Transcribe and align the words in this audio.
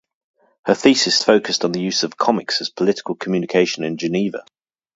Her 0.65 0.73
thesis 0.73 1.23
focused 1.23 1.63
on 1.63 1.73
the 1.73 1.79
use 1.79 2.01
of 2.01 2.17
comics 2.17 2.59
as 2.59 2.71
political 2.71 3.13
communication 3.13 3.83
in 3.83 3.97
Geneva. 3.97 4.43